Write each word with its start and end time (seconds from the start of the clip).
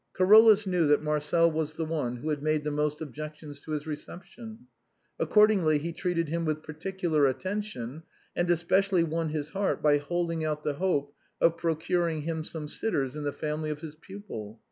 Carolus 0.17 0.65
knew 0.65 0.87
that 0.87 1.03
Marcel 1.03 1.51
was 1.51 1.75
the 1.75 1.85
one 1.85 2.15
who 2.17 2.29
had 2.31 2.41
made 2.41 2.63
the 2.63 2.71
most 2.71 3.01
objections 3.01 3.61
to 3.61 3.69
his 3.71 3.85
reception. 3.85 4.65
Accordingly, 5.19 5.77
he 5.77 5.93
treated 5.93 6.27
him 6.27 6.43
with 6.43 6.63
particular 6.63 7.27
attention, 7.27 8.01
and 8.35 8.49
especially 8.49 9.03
won 9.03 9.29
his 9.29 9.51
heart 9.51 9.79
by 9.83 9.99
holding 9.99 10.43
out 10.43 10.63
the 10.63 10.73
hope 10.73 11.13
of 11.39 11.55
procuring 11.55 12.23
him 12.23 12.43
some 12.43 12.67
sitters 12.67 13.15
in 13.15 13.25
the 13.25 13.31
family 13.31 13.69
of 13.69 13.81
his 13.81 13.93
pupil. 13.93 14.59